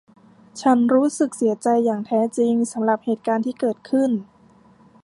[0.61, 4.11] ฉันรู้สึกเสียใจอย่างแท้จริงสำหรับเหตุการณ์ที่เกิดขึ้น